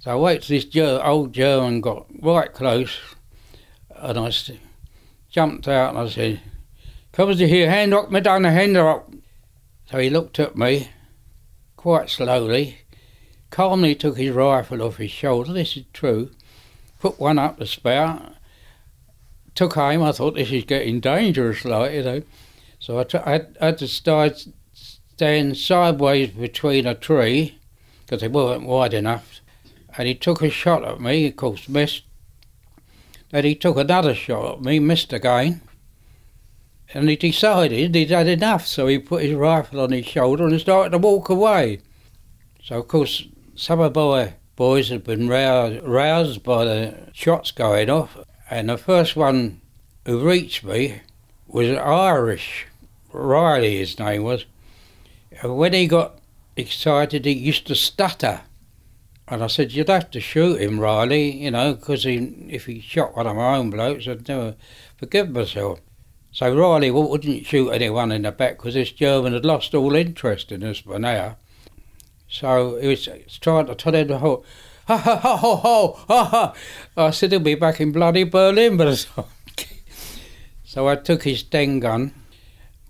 So 0.00 0.12
I 0.12 0.16
waited 0.16 0.42
till 0.42 0.56
this 0.56 0.64
Ger- 0.66 1.04
old 1.04 1.32
German 1.32 1.80
got 1.80 2.06
right 2.20 2.52
close 2.52 2.98
and 4.00 4.18
I 4.18 4.32
jumped 5.30 5.68
out 5.68 5.90
and 5.90 5.98
I 5.98 6.08
said, 6.08 6.40
Comes 7.12 7.38
to 7.38 7.48
here, 7.48 7.68
hand 7.68 7.94
up, 7.94 8.10
me 8.10 8.20
down 8.20 8.42
the 8.42 8.50
hand 8.50 8.76
up. 8.76 9.10
So 9.90 9.98
he 9.98 10.10
looked 10.10 10.38
at 10.38 10.56
me 10.56 10.90
quite 11.76 12.10
slowly, 12.10 12.78
calmly 13.50 13.94
took 13.94 14.18
his 14.18 14.34
rifle 14.34 14.82
off 14.82 14.96
his 14.96 15.10
shoulder, 15.10 15.52
this 15.52 15.76
is 15.76 15.84
true, 15.94 16.30
put 17.00 17.18
one 17.18 17.38
up 17.38 17.58
the 17.58 17.66
spout, 17.66 18.34
took 19.54 19.76
aim. 19.78 20.02
I 20.02 20.12
thought 20.12 20.34
this 20.34 20.52
is 20.52 20.64
getting 20.64 21.00
dangerous, 21.00 21.64
like, 21.64 21.92
you 21.92 22.02
know. 22.02 22.22
So 22.78 22.98
I, 22.98 23.04
t- 23.04 23.18
I, 23.18 23.30
had, 23.30 23.56
I 23.60 23.66
had 23.66 23.78
to 23.78 23.88
start, 23.88 24.46
stand 24.74 25.56
sideways 25.56 26.30
between 26.30 26.86
a 26.86 26.94
tree 26.94 27.58
because 28.04 28.22
it 28.22 28.32
wasn't 28.32 28.68
wide 28.68 28.92
enough. 28.92 29.40
And 29.96 30.06
he 30.06 30.14
took 30.14 30.42
a 30.42 30.50
shot 30.50 30.84
at 30.84 31.00
me, 31.00 31.26
of 31.26 31.36
course, 31.36 31.68
missed. 31.68 32.04
Then 33.30 33.44
he 33.44 33.54
took 33.54 33.76
another 33.76 34.14
shot 34.14 34.58
at 34.58 34.62
me, 34.62 34.78
missed 34.80 35.12
again. 35.12 35.62
And 36.94 37.08
he 37.08 37.16
decided 37.16 37.94
he'd 37.94 38.10
had 38.10 38.28
enough, 38.28 38.66
so 38.66 38.86
he 38.86 38.98
put 38.98 39.22
his 39.22 39.34
rifle 39.34 39.80
on 39.80 39.92
his 39.92 40.06
shoulder 40.06 40.46
and 40.46 40.58
started 40.58 40.90
to 40.90 40.98
walk 40.98 41.28
away. 41.28 41.80
So, 42.62 42.78
of 42.78 42.88
course, 42.88 43.26
some 43.54 43.80
of 43.80 43.94
my 43.94 44.34
boys 44.56 44.88
had 44.88 45.04
been 45.04 45.28
roused, 45.28 45.82
roused 45.82 46.42
by 46.42 46.64
the 46.64 46.94
shots 47.12 47.50
going 47.50 47.90
off, 47.90 48.16
and 48.50 48.68
the 48.68 48.78
first 48.78 49.16
one 49.16 49.60
who 50.06 50.26
reached 50.26 50.64
me 50.64 51.02
was 51.46 51.68
Irish. 51.76 52.66
Riley, 53.12 53.78
his 53.78 53.98
name 53.98 54.22
was. 54.22 54.46
And 55.42 55.56
when 55.56 55.74
he 55.74 55.86
got 55.86 56.18
excited, 56.56 57.24
he 57.24 57.32
used 57.32 57.66
to 57.66 57.74
stutter. 57.74 58.42
And 59.26 59.44
I 59.44 59.46
said, 59.46 59.72
You'd 59.72 59.88
have 59.88 60.10
to 60.12 60.20
shoot 60.20 60.60
him, 60.60 60.80
Riley, 60.80 61.30
you 61.30 61.50
know, 61.50 61.74
because 61.74 62.06
if 62.06 62.64
he 62.64 62.80
shot 62.80 63.14
one 63.14 63.26
of 63.26 63.36
my 63.36 63.56
own 63.56 63.68
blokes, 63.68 64.08
I'd 64.08 64.26
never 64.26 64.56
forgive 64.96 65.30
myself. 65.30 65.80
So 66.30 66.54
Riley 66.54 66.90
wouldn't 66.90 67.46
shoot 67.46 67.70
anyone 67.70 68.12
in 68.12 68.22
the 68.22 68.32
back 68.32 68.58
because 68.58 68.74
this 68.74 68.92
German 68.92 69.32
had 69.32 69.44
lost 69.44 69.74
all 69.74 69.94
interest 69.94 70.52
in 70.52 70.62
us 70.62 70.80
by 70.80 70.98
now. 70.98 71.36
So 72.28 72.78
he 72.80 72.88
was 72.88 73.08
trying 73.40 73.66
to 73.66 73.74
tell 73.74 73.94
him 73.94 74.08
the 74.08 74.18
whole, 74.18 74.44
ha 74.86 74.96
ha 74.96 75.16
ha 75.16 75.36
ha 75.36 75.92
ha 76.06 76.24
ha. 76.24 76.54
I 76.96 77.10
said 77.10 77.32
he'll 77.32 77.40
be 77.40 77.54
back 77.54 77.80
in 77.80 77.92
bloody 77.92 78.24
Berlin 78.24 78.76
by 78.76 78.84
the 78.84 78.96
time. 78.96 79.24
so 80.64 80.86
I 80.88 80.96
took 80.96 81.22
his 81.22 81.40
Sten 81.40 81.80
gun, 81.80 82.14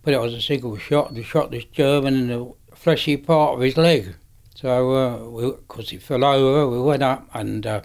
but 0.03 0.15
it 0.15 0.21
was 0.21 0.35
a 0.35 0.43
single 0.43 0.77
shot, 0.77 1.13
and 1.13 1.25
shot 1.25 1.53
this 1.53 1.65
German 1.65 2.15
in 2.15 2.27
the 2.29 2.53
fleshy 2.75 3.17
part 3.17 3.55
of 3.55 3.61
his 3.61 3.77
leg. 3.77 4.17
So, 4.57 5.63
because 5.69 5.87
uh, 5.87 5.91
he 5.91 5.99
fell 5.99 6.25
over, 6.25 6.69
we 6.69 6.83
went 6.83 7.05
up 7.05 7.29
and 7.33 7.65
uh, 7.65 7.83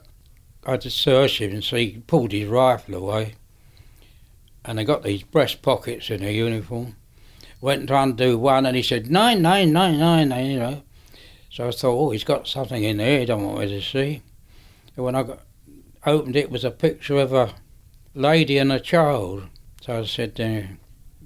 I 0.65 0.71
had 0.71 0.81
to 0.81 0.89
search 0.89 1.39
him, 1.39 1.61
so 1.61 1.75
he 1.75 2.03
pulled 2.07 2.31
his 2.31 2.47
rifle 2.47 2.95
away. 2.95 3.35
And 4.65 4.77
they 4.77 4.85
got 4.85 5.03
these 5.03 5.23
breast 5.23 5.61
pockets 5.61 6.09
in 6.09 6.21
their 6.21 6.31
uniform. 6.31 6.95
Went 7.59 7.87
to 7.87 7.97
undo 7.97 8.37
one, 8.37 8.65
and 8.65 8.75
he 8.75 8.83
said, 8.83 9.09
nine, 9.09 9.41
nine, 9.41 9.71
nine, 9.73 9.99
nine, 9.99 10.29
nine, 10.29 10.45
you 10.45 10.59
know. 10.59 10.83
So 11.49 11.67
I 11.67 11.71
thought, 11.71 11.97
oh, 11.97 12.09
he's 12.11 12.23
got 12.23 12.47
something 12.47 12.83
in 12.83 12.97
there 12.97 13.19
he 13.19 13.25
don't 13.25 13.43
want 13.43 13.59
me 13.59 13.67
to 13.67 13.81
see. 13.81 14.21
And 14.95 15.05
when 15.05 15.15
I 15.15 15.23
got, 15.23 15.39
opened 16.05 16.35
it, 16.35 16.45
it 16.45 16.51
was 16.51 16.63
a 16.63 16.71
picture 16.71 17.17
of 17.17 17.31
a 17.31 17.53
lady 18.15 18.57
and 18.57 18.71
a 18.71 18.79
child. 18.79 19.43
So 19.81 19.99
I 19.99 20.05
said, 20.05 20.39
uh, 20.39 20.73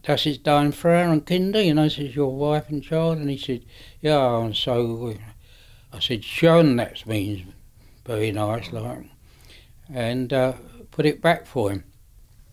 das 0.02 0.26
ist 0.26 0.44
dein 0.44 0.74
Frau 0.74 1.12
and 1.12 1.26
Kinder, 1.26 1.62
you 1.62 1.74
know, 1.74 1.84
this 1.84 1.98
is 1.98 2.16
your 2.16 2.36
wife 2.36 2.70
and 2.70 2.84
child. 2.84 3.20
And 3.20 3.30
he 3.30 3.38
said, 3.38 3.64
yeah, 4.02 4.42
and 4.42 4.56
so 4.56 5.16
I 5.94 6.00
said, 6.00 6.24
shown 6.24 6.76
that 6.76 7.06
means 7.06 7.46
very 8.06 8.32
nice, 8.32 8.72
like, 8.72 9.06
and 9.94 10.34
uh, 10.34 10.54
put 10.92 11.06
it 11.06 11.22
back 11.22 11.46
for 11.46 11.72
him. 11.72 11.84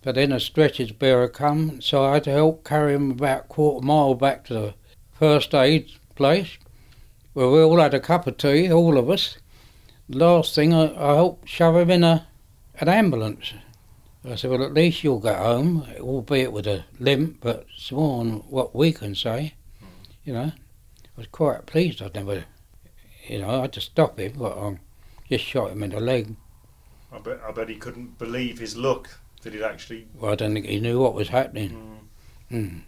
But 0.05 0.17
then 0.17 0.33
a 0.33 0.39
stretcher 0.39 0.93
bearer 0.93 1.29
come, 1.29 1.81
so 1.81 2.05
I 2.05 2.15
had 2.15 2.25
to 2.25 2.31
help 2.31 2.63
carry 2.63 2.93
him 2.93 3.13
about 3.13 3.47
a 3.47 3.49
quarter 3.49 3.87
mile 3.87 4.15
back 4.15 4.45
to 4.45 4.55
the 4.55 4.75
first 5.13 5.55
aid 5.55 5.91
place, 6.15 6.59
where 7.33 7.49
we 7.49 7.63
all 7.63 7.81
had 7.81 7.95
a 7.95 8.01
cup 8.01 8.27
of 8.27 8.37
tea, 8.37 8.71
all 8.71 8.99
of 8.99 9.09
us. 9.09 9.39
Last 10.11 10.55
thing, 10.55 10.75
I, 10.75 10.95
I 10.95 11.15
helped 11.15 11.49
shove 11.49 11.77
him 11.77 11.91
in 11.91 12.05
a 12.05 12.27
an 12.81 12.89
ambulance. 12.89 13.55
I 14.29 14.35
said, 14.35 14.51
well, 14.51 14.63
at 14.63 14.75
least 14.75 15.03
you'll 15.03 15.21
get 15.21 15.39
home, 15.39 15.87
albeit 15.99 16.53
with 16.53 16.67
a 16.67 16.85
limp, 17.01 17.39
but 17.41 17.67
it's 17.75 17.91
more 17.91 18.25
what 18.25 18.75
we 18.75 18.93
can 18.93 19.15
say. 19.15 19.55
You 20.25 20.35
know, 20.35 20.53
I 20.53 21.17
was 21.17 21.29
quite 21.29 21.65
pleased 21.65 22.03
I'd 22.03 22.15
never 22.15 22.45
you 23.27 23.39
know, 23.39 23.49
I 23.49 23.61
had 23.63 23.73
to 23.73 23.81
stop 23.81 24.19
him, 24.19 24.35
but 24.37 24.59
I 24.59 24.79
just 25.31 25.45
shot 25.45 25.71
him 25.71 25.83
in 25.83 25.91
the 25.91 26.01
leg. 26.01 26.37
I 27.11 27.19
bet, 27.21 27.41
I 27.47 27.53
bet 27.53 27.71
he 27.71 27.77
couldn't 27.77 28.19
believe 28.19 28.59
his 28.59 28.77
luck 28.77 29.21
that 29.45 29.53
he'd 29.53 29.63
actually. 29.63 30.09
Well, 30.15 30.33
I 30.33 30.35
don't 30.35 30.53
think 30.53 30.67
he 30.67 30.81
knew 30.81 31.01
what 31.01 31.15
was 31.15 31.29
happening. 31.29 32.01
Mm. 32.51 32.57
Mm. 32.57 32.81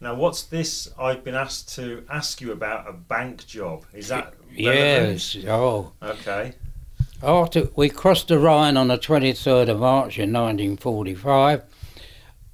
Now, 0.00 0.14
what's 0.14 0.42
this? 0.42 0.88
I've 0.98 1.24
been 1.24 1.34
asked 1.34 1.74
to 1.76 2.04
ask 2.10 2.40
you 2.40 2.52
about 2.52 2.88
a 2.88 2.92
bank 2.92 3.46
job. 3.46 3.84
Is 3.92 4.08
that 4.08 4.34
yes? 4.52 5.36
Oh, 5.46 5.92
okay. 6.02 6.54
After 7.22 7.68
we 7.74 7.88
crossed 7.88 8.28
the 8.28 8.38
Rhine 8.38 8.76
on 8.76 8.88
the 8.88 8.98
23rd 8.98 9.68
of 9.70 9.80
March 9.80 10.18
in 10.18 10.32
1945, 10.32 11.62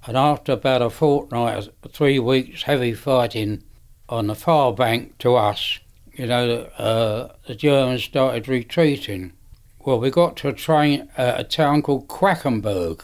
and 0.06 0.16
after 0.16 0.52
about 0.52 0.82
a 0.82 0.90
fortnight, 0.90 1.68
three 1.88 2.18
weeks 2.18 2.62
heavy 2.62 2.94
fighting 2.94 3.64
on 4.08 4.28
the 4.28 4.34
far 4.34 4.72
bank 4.72 5.18
to 5.18 5.34
us, 5.34 5.80
you 6.14 6.26
know, 6.26 6.68
uh, 6.78 7.32
the 7.46 7.54
Germans 7.54 8.04
started 8.04 8.48
retreating. 8.48 9.32
Well, 9.82 9.98
we 9.98 10.10
got 10.10 10.36
to 10.38 10.48
a 10.48 10.52
train, 10.52 11.08
uh, 11.16 11.36
a 11.38 11.44
town 11.44 11.80
called 11.80 12.06
Quackenburg, 12.06 13.02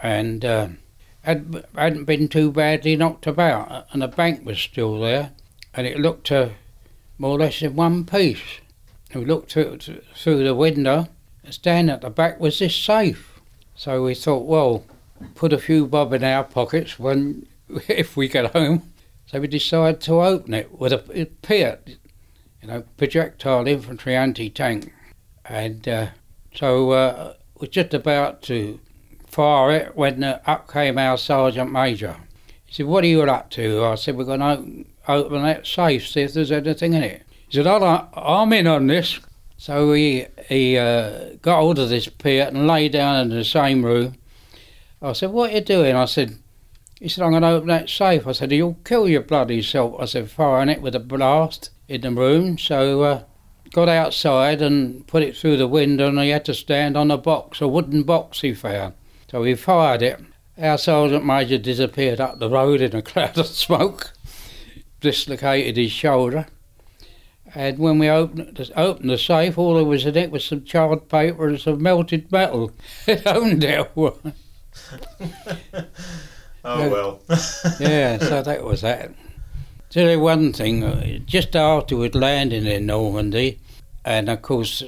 and 0.00 0.44
uh, 0.44 0.68
had, 1.22 1.64
hadn't 1.74 2.04
been 2.04 2.28
too 2.28 2.52
badly 2.52 2.94
knocked 2.94 3.26
about, 3.26 3.88
and 3.90 4.00
the 4.00 4.06
bank 4.06 4.46
was 4.46 4.60
still 4.60 5.00
there, 5.00 5.32
and 5.74 5.88
it 5.88 5.98
looked 5.98 6.30
uh, 6.30 6.50
more 7.18 7.32
or 7.32 7.40
less 7.40 7.62
in 7.62 7.74
one 7.74 8.04
piece. 8.04 8.60
We 9.12 9.24
looked 9.24 9.52
through, 9.52 9.78
through 10.14 10.44
the 10.44 10.54
window, 10.54 11.08
and 11.42 11.52
standing 11.52 11.92
at 11.92 12.02
the 12.02 12.10
back 12.10 12.38
was 12.38 12.60
this 12.60 12.76
safe. 12.76 13.40
So 13.74 14.04
we 14.04 14.14
thought, 14.14 14.46
well, 14.46 14.84
put 15.34 15.52
a 15.52 15.58
few 15.58 15.84
bob 15.84 16.12
in 16.12 16.22
our 16.22 16.44
pockets 16.44 16.96
when 16.96 17.48
if 17.88 18.16
we 18.16 18.28
get 18.28 18.52
home. 18.52 18.92
So 19.26 19.40
we 19.40 19.48
decided 19.48 20.00
to 20.02 20.20
open 20.20 20.54
it 20.54 20.78
with 20.78 20.92
a, 20.92 21.22
a 21.22 21.26
Piat 21.26 21.96
you 22.62 22.68
know, 22.68 22.84
projectile 22.96 23.66
infantry 23.66 24.14
anti-tank. 24.14 24.93
And 25.44 25.86
uh, 25.88 26.08
so 26.54 26.90
uh, 26.92 27.34
was 27.58 27.68
just 27.70 27.94
about 27.94 28.42
to 28.42 28.80
fire 29.26 29.70
it 29.72 29.96
when 29.96 30.22
uh, 30.22 30.40
up 30.46 30.70
came 30.70 30.98
our 30.98 31.18
sergeant 31.18 31.70
major. 31.70 32.16
He 32.64 32.74
said, 32.74 32.86
"What 32.86 33.04
are 33.04 33.08
you 33.08 33.22
up 33.22 33.50
to?" 33.50 33.84
I 33.84 33.94
said, 33.96 34.16
"We're 34.16 34.24
going 34.24 34.40
to 34.40 34.84
open, 35.08 35.42
that 35.42 35.66
safe, 35.66 36.08
see 36.08 36.22
if 36.22 36.34
there's 36.34 36.52
anything 36.52 36.94
in 36.94 37.02
it." 37.02 37.22
He 37.48 37.62
said, 37.62 37.66
"I'm 37.66 38.52
in 38.52 38.66
on 38.66 38.86
this." 38.86 39.20
So 39.56 39.92
he 39.92 40.26
he 40.48 40.78
uh, 40.78 41.34
got 41.42 41.60
hold 41.60 41.78
of 41.78 41.88
this 41.88 42.06
Piat 42.06 42.48
and 42.48 42.66
lay 42.66 42.88
down 42.88 43.20
in 43.20 43.28
the 43.28 43.44
same 43.44 43.84
room. 43.84 44.16
I 45.02 45.12
said, 45.12 45.30
"What 45.30 45.50
are 45.50 45.54
you 45.54 45.60
doing?" 45.60 45.94
I 45.96 46.06
said. 46.06 46.38
He 47.00 47.08
said, 47.08 47.24
I'm 47.24 47.32
going 47.32 47.42
to 47.42 47.48
open 47.48 47.68
that 47.68 47.90
safe. 47.90 48.26
I 48.26 48.32
said, 48.32 48.52
You'll 48.52 48.78
kill 48.84 49.08
your 49.08 49.20
bloody 49.20 49.60
self. 49.60 50.00
I 50.00 50.06
said, 50.06 50.30
firing 50.30 50.70
it 50.70 50.80
with 50.80 50.94
a 50.94 51.00
blast 51.00 51.68
in 51.86 52.00
the 52.00 52.10
room. 52.12 52.56
So 52.56 53.02
uh, 53.02 53.22
got 53.74 53.88
outside 53.88 54.62
and 54.62 55.04
put 55.08 55.24
it 55.24 55.36
through 55.36 55.56
the 55.56 55.66
window, 55.66 56.08
and 56.08 56.18
he 56.20 56.28
had 56.30 56.44
to 56.44 56.54
stand 56.54 56.96
on 56.96 57.10
a 57.10 57.18
box, 57.18 57.60
a 57.60 57.68
wooden 57.68 58.04
box 58.04 58.40
he 58.40 58.54
found. 58.54 58.94
So 59.30 59.42
he 59.42 59.56
fired 59.56 60.00
it. 60.00 60.20
Our 60.56 60.78
sergeant 60.78 61.26
major 61.26 61.58
disappeared 61.58 62.20
up 62.20 62.38
the 62.38 62.48
road 62.48 62.80
in 62.80 62.94
a 62.94 63.02
cloud 63.10 63.36
of 63.36 63.48
smoke, 63.48 64.12
dislocated 65.00 65.76
his 65.76 65.90
shoulder. 65.90 66.46
And 67.52 67.78
when 67.78 67.98
we 67.98 68.08
opened, 68.08 68.70
opened 68.76 69.10
the 69.10 69.18
safe, 69.18 69.58
all 69.58 69.74
there 69.74 69.84
was 69.84 70.06
in 70.06 70.16
it 70.16 70.30
was 70.30 70.44
some 70.44 70.64
charred 70.64 71.08
paper 71.08 71.48
and 71.48 71.60
some 71.60 71.82
melted 71.82 72.30
metal. 72.30 72.70
It 73.06 73.26
owned 73.26 73.64
it. 73.64 73.90
oh 73.96 74.24
well. 76.64 77.20
yeah, 77.80 78.18
so 78.18 78.42
that 78.42 78.64
was 78.64 78.82
that. 78.82 79.12
Tell 79.90 80.10
you 80.10 80.18
one 80.18 80.52
thing, 80.52 80.82
uh, 80.82 81.18
just 81.26 81.54
after 81.54 81.96
we'd 81.96 82.16
landed 82.16 82.66
in 82.66 82.86
Normandy, 82.86 83.60
and 84.04 84.28
of 84.28 84.42
course 84.42 84.82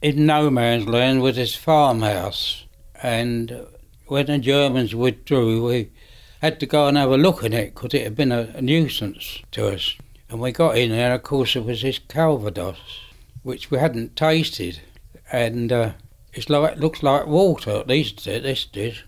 in 0.00 0.26
no 0.26 0.50
man's 0.50 0.86
land 0.86 1.22
was 1.22 1.36
this 1.36 1.54
farmhouse, 1.54 2.66
and 3.02 3.66
when 4.06 4.26
the 4.26 4.38
Germans 4.38 4.94
withdrew, 4.94 5.66
we 5.66 5.90
had 6.42 6.58
to 6.58 6.66
go 6.66 6.88
and 6.88 6.96
have 6.96 7.10
a 7.10 7.16
look 7.16 7.44
at 7.44 7.54
it 7.54 7.74
because 7.74 7.94
it 7.94 8.02
had 8.02 8.16
been 8.16 8.32
a, 8.32 8.52
a, 8.54 8.60
nuisance 8.60 9.40
to 9.52 9.68
us. 9.68 9.96
And 10.28 10.40
we 10.40 10.50
got 10.50 10.76
in 10.76 10.90
there, 10.90 11.06
and 11.06 11.14
of 11.14 11.22
course, 11.22 11.54
it 11.54 11.64
was 11.64 11.82
this 11.82 12.00
Calvados, 12.00 13.00
which 13.42 13.70
we 13.70 13.78
hadn't 13.78 14.16
tasted. 14.16 14.80
And 15.30 15.70
uh, 15.70 15.92
it's 16.32 16.50
like, 16.50 16.72
it 16.72 16.80
looks 16.80 17.02
like 17.02 17.26
water, 17.26 17.70
at 17.70 17.88
least 17.88 18.24
this 18.24 18.64
did. 18.64 18.98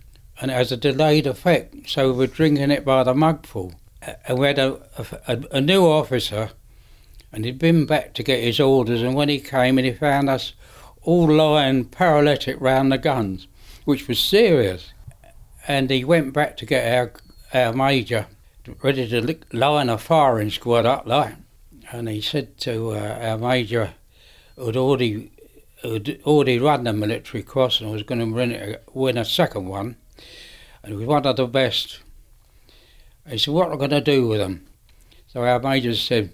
And 0.40 0.50
it 0.50 0.54
has 0.54 0.71
a 0.71 0.76
delayed 0.76 1.26
effect, 1.26 1.90
so 1.90 2.12
we 2.12 2.18
were 2.18 2.26
drinking 2.28 2.71
it 2.71 2.85
by 2.85 3.02
the 3.02 3.14
mugful. 3.14 3.75
And 4.28 4.38
we 4.38 4.47
had 4.47 4.59
a, 4.59 4.80
a, 5.26 5.42
a 5.50 5.61
new 5.61 5.85
officer, 5.85 6.50
and 7.34 7.44
he'd 7.44 7.58
been 7.58 7.84
back 7.84 8.14
to 8.14 8.22
get 8.22 8.42
his 8.42 8.60
orders, 8.60 9.02
and 9.02 9.14
when 9.14 9.28
he 9.28 9.40
came 9.40 9.76
and 9.76 9.86
he 9.86 9.92
found 9.92 10.30
us 10.30 10.52
all 11.02 11.28
lying 11.28 11.84
paralytic 11.84 12.56
round 12.60 12.92
the 12.92 12.98
guns, 12.98 13.46
which 13.84 14.08
was 14.08 14.18
serious. 14.18 14.92
And 15.66 15.90
he 15.90 16.04
went 16.04 16.32
back 16.32 16.56
to 16.58 16.66
get 16.66 16.92
our 16.96 17.12
our 17.52 17.72
major 17.72 18.26
ready 18.82 19.08
to 19.08 19.38
line 19.52 19.88
a 19.88 19.98
firing 19.98 20.50
squad 20.50 20.86
up 20.86 21.06
like. 21.06 21.34
And 21.92 22.08
he 22.08 22.20
said 22.20 22.56
to 22.58 22.92
uh, 22.92 23.18
our 23.20 23.38
major, 23.38 23.94
who'd 24.56 24.76
already, 24.76 25.30
who'd 25.82 26.20
already 26.24 26.58
run 26.58 26.84
the 26.84 26.92
military 26.92 27.42
cross 27.42 27.80
and 27.80 27.90
was 27.90 28.02
going 28.02 28.20
to 28.20 28.34
win, 28.34 28.52
a, 28.52 28.78
win 28.92 29.18
a 29.18 29.24
second 29.24 29.68
one, 29.68 29.96
and 30.82 30.92
he 30.92 30.96
was 30.96 31.06
one 31.06 31.26
of 31.26 31.36
the 31.36 31.46
best. 31.46 32.00
He 33.28 33.38
said, 33.38 33.52
What 33.52 33.68
are 33.68 33.72
we 33.72 33.76
going 33.76 33.90
to 33.90 34.00
do 34.00 34.26
with 34.26 34.40
them? 34.40 34.66
So 35.26 35.44
our 35.44 35.60
major 35.60 35.94
said, 35.94 36.32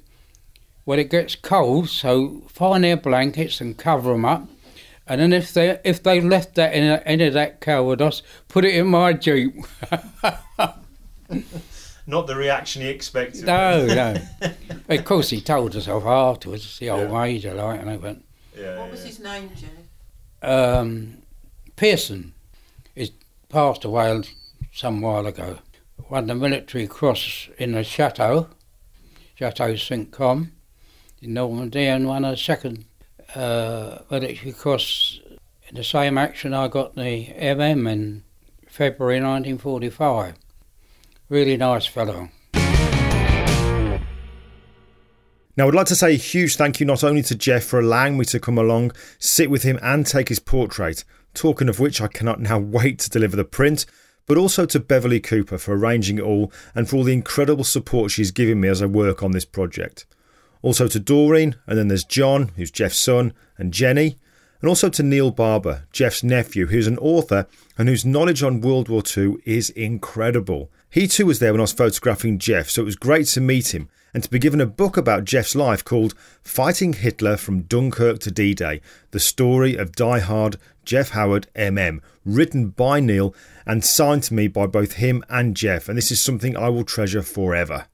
Well, 0.90 0.98
it 0.98 1.08
gets 1.08 1.36
cold, 1.36 1.88
so 1.88 2.42
find 2.48 2.82
their 2.82 2.96
blankets 2.96 3.60
and 3.60 3.78
cover 3.78 4.10
them 4.10 4.24
up. 4.24 4.48
And 5.06 5.20
then 5.20 5.32
if 5.32 5.54
they 5.54 5.78
if 5.84 6.02
they 6.02 6.20
left 6.20 6.56
that 6.56 6.74
in 6.74 6.82
any 6.82 7.26
of 7.26 7.34
that 7.34 7.60
Calvados, 7.60 8.24
put 8.48 8.64
it 8.64 8.74
in 8.74 8.88
my 8.88 9.12
jeep. 9.12 9.54
Not 12.08 12.26
the 12.26 12.34
reaction 12.34 12.82
he 12.82 12.88
expected. 12.88 13.44
No, 13.44 13.86
no. 13.86 14.16
of 14.88 15.04
course, 15.04 15.30
he 15.30 15.40
told 15.40 15.76
us 15.76 15.86
off 15.86 16.04
afterwards, 16.04 16.80
the 16.80 16.90
old 16.90 17.08
yeah. 17.08 17.20
major, 17.20 17.54
like, 17.54 17.80
and 17.80 17.88
I 17.88 17.96
went. 17.96 18.24
Yeah, 18.58 18.80
what 18.80 18.90
was 18.90 19.04
his 19.04 19.20
name, 19.20 19.48
Jenny? 19.54 19.84
Um, 20.42 21.18
Pearson. 21.76 22.34
He 22.96 23.12
passed 23.48 23.84
away 23.84 24.24
some 24.72 25.02
while 25.02 25.26
ago. 25.26 25.58
Won 26.08 26.26
the 26.26 26.34
military 26.34 26.88
cross 26.88 27.48
in 27.58 27.70
the 27.70 27.84
chateau, 27.84 28.48
Chateau 29.36 29.76
St. 29.76 30.10
Côme, 30.10 30.50
in 31.20 31.34
Normandy, 31.34 31.86
and 31.86 32.06
won 32.06 32.24
a 32.24 32.36
second 32.36 32.84
uh, 33.34 33.98
military 34.10 34.52
cross 34.52 35.20
in 35.68 35.76
the 35.76 35.84
same 35.84 36.18
action 36.18 36.54
I 36.54 36.68
got 36.68 36.94
the 36.94 37.26
MM 37.26 37.90
in 37.90 38.24
February 38.66 39.20
1945. 39.20 40.34
Really 41.28 41.56
nice 41.56 41.86
fellow. 41.86 42.28
Now, 45.56 45.68
I'd 45.68 45.74
like 45.74 45.88
to 45.88 45.96
say 45.96 46.14
a 46.14 46.16
huge 46.16 46.56
thank 46.56 46.80
you 46.80 46.86
not 46.86 47.04
only 47.04 47.22
to 47.24 47.34
Jeff 47.34 47.64
for 47.64 47.78
allowing 47.78 48.16
me 48.16 48.24
to 48.26 48.40
come 48.40 48.56
along, 48.56 48.92
sit 49.18 49.50
with 49.50 49.62
him, 49.62 49.78
and 49.82 50.06
take 50.06 50.28
his 50.28 50.38
portrait, 50.38 51.04
talking 51.34 51.68
of 51.68 51.78
which 51.78 52.00
I 52.00 52.08
cannot 52.08 52.40
now 52.40 52.58
wait 52.76 52.98
to 53.00 53.10
deliver 53.10 53.36
the 53.36 53.44
print, 53.44 53.84
but 54.26 54.38
also 54.38 54.64
to 54.66 54.80
Beverly 54.80 55.20
Cooper 55.20 55.58
for 55.58 55.74
arranging 55.76 56.18
it 56.18 56.24
all 56.24 56.52
and 56.74 56.88
for 56.88 56.96
all 56.96 57.04
the 57.04 57.12
incredible 57.12 57.64
support 57.64 58.10
she's 58.10 58.30
given 58.30 58.60
me 58.60 58.68
as 58.68 58.80
I 58.80 58.86
work 58.86 59.22
on 59.22 59.32
this 59.32 59.44
project. 59.44 60.06
Also 60.62 60.88
to 60.88 61.00
Doreen, 61.00 61.56
and 61.66 61.78
then 61.78 61.88
there's 61.88 62.04
John, 62.04 62.52
who's 62.56 62.70
Jeff's 62.70 62.98
son, 62.98 63.32
and 63.56 63.72
Jenny, 63.72 64.18
and 64.60 64.68
also 64.68 64.90
to 64.90 65.02
Neil 65.02 65.30
Barber, 65.30 65.84
Jeff's 65.90 66.22
nephew, 66.22 66.66
who's 66.66 66.86
an 66.86 66.98
author 66.98 67.46
and 67.78 67.88
whose 67.88 68.04
knowledge 68.04 68.42
on 68.42 68.60
World 68.60 68.88
War 68.88 69.02
II 69.16 69.36
is 69.46 69.70
incredible. 69.70 70.70
He 70.90 71.06
too 71.06 71.26
was 71.26 71.38
there 71.38 71.52
when 71.52 71.60
I 71.60 71.62
was 71.62 71.72
photographing 71.72 72.38
Jeff, 72.38 72.68
so 72.68 72.82
it 72.82 72.84
was 72.84 72.96
great 72.96 73.26
to 73.28 73.40
meet 73.40 73.74
him 73.74 73.88
and 74.12 74.22
to 74.22 74.30
be 74.30 74.38
given 74.38 74.60
a 74.60 74.66
book 74.66 74.96
about 74.96 75.24
Jeff's 75.24 75.54
life 75.54 75.84
called 75.84 76.14
Fighting 76.42 76.92
Hitler 76.94 77.36
from 77.36 77.62
Dunkirk 77.62 78.18
to 78.20 78.30
D 78.30 78.54
Day 78.54 78.80
The 79.12 79.20
Story 79.20 79.76
of 79.76 79.92
Die 79.92 80.18
Hard 80.18 80.56
Jeff 80.84 81.10
Howard 81.10 81.46
MM, 81.54 82.00
written 82.24 82.68
by 82.68 83.00
Neil 83.00 83.34
and 83.64 83.84
signed 83.84 84.24
to 84.24 84.34
me 84.34 84.48
by 84.48 84.66
both 84.66 84.94
him 84.94 85.24
and 85.28 85.56
Jeff, 85.56 85.88
and 85.88 85.96
this 85.96 86.10
is 86.10 86.20
something 86.20 86.56
I 86.56 86.68
will 86.68 86.84
treasure 86.84 87.22
forever. 87.22 87.86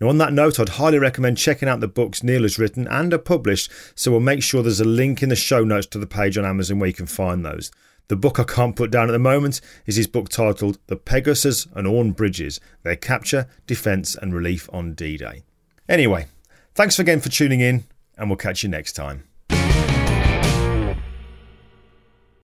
Now, 0.00 0.08
on 0.08 0.18
that 0.18 0.32
note, 0.32 0.60
I'd 0.60 0.68
highly 0.70 0.98
recommend 0.98 1.38
checking 1.38 1.68
out 1.68 1.80
the 1.80 1.88
books 1.88 2.22
Neil 2.22 2.42
has 2.42 2.58
written 2.58 2.86
and 2.86 3.12
are 3.12 3.18
published, 3.18 3.70
so 3.96 4.12
we'll 4.12 4.20
make 4.20 4.42
sure 4.42 4.62
there's 4.62 4.80
a 4.80 4.84
link 4.84 5.22
in 5.22 5.28
the 5.28 5.36
show 5.36 5.64
notes 5.64 5.86
to 5.88 5.98
the 5.98 6.06
page 6.06 6.38
on 6.38 6.44
Amazon 6.44 6.78
where 6.78 6.86
you 6.86 6.94
can 6.94 7.06
find 7.06 7.44
those. 7.44 7.72
The 8.06 8.16
book 8.16 8.40
I 8.40 8.44
can't 8.44 8.76
put 8.76 8.90
down 8.90 9.08
at 9.08 9.12
the 9.12 9.18
moment 9.18 9.60
is 9.86 9.96
his 9.96 10.06
book 10.06 10.30
titled 10.30 10.78
The 10.86 10.96
Pegasus 10.96 11.66
and 11.74 11.86
Orne 11.86 12.12
Bridges 12.12 12.60
Their 12.82 12.96
Capture, 12.96 13.48
Defence 13.66 14.14
and 14.14 14.32
Relief 14.32 14.68
on 14.72 14.94
D 14.94 15.16
Day. 15.18 15.42
Anyway, 15.88 16.26
thanks 16.74 16.98
again 16.98 17.20
for 17.20 17.28
tuning 17.28 17.60
in, 17.60 17.84
and 18.16 18.30
we'll 18.30 18.36
catch 18.36 18.62
you 18.62 18.68
next 18.68 18.92
time. 18.92 19.27